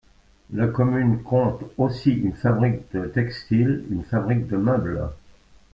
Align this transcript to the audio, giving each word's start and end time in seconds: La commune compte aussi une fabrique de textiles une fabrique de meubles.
La 0.51 0.65
commune 0.65 1.21
compte 1.21 1.61
aussi 1.77 2.09
une 2.09 2.33
fabrique 2.33 2.91
de 2.91 3.05
textiles 3.05 3.85
une 3.91 4.03
fabrique 4.03 4.47
de 4.47 4.57
meubles. 4.57 4.99